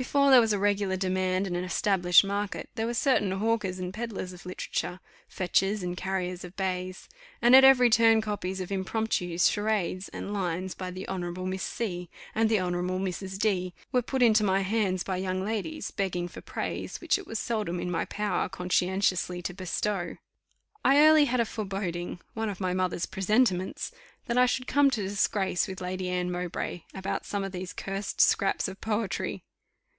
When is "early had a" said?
21.04-21.44